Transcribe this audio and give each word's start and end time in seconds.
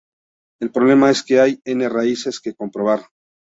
El 0.61 0.71
problema 0.71 1.11
es 1.11 1.21
que 1.21 1.39
hay 1.39 1.61
"n" 1.63 1.87
raíces 1.87 2.39
que 2.41 2.55
comprobar. 2.55 3.05